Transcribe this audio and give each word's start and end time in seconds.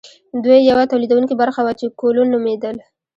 دوی 0.43 0.59
یوه 0.69 0.83
تولیدونکې 0.91 1.33
برخه 1.41 1.61
وه 1.65 1.73
چې 1.79 1.85
کولون 1.99 2.27
نومیدل. 2.33 2.77